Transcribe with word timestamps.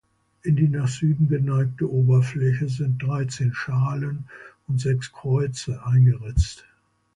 In 0.41 0.55
die 0.55 0.67
nach 0.67 0.87
Süden 0.87 1.27
geneigte 1.27 1.87
Oberfläche 1.87 2.67
sind 2.69 3.03
dreizehn 3.03 3.53
Schalen 3.53 4.27
und 4.67 4.81
sechs 4.81 5.11
Kreuze 5.13 5.85
eingeritzt. 5.85 6.65